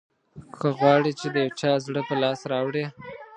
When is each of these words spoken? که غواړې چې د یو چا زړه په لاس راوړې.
که 0.55 0.67
غواړې 0.77 1.11
چې 1.19 1.27
د 1.33 1.35
یو 1.43 1.51
چا 1.59 1.71
زړه 1.85 2.01
په 2.09 2.15
لاس 2.21 2.39
راوړې. 2.51 2.85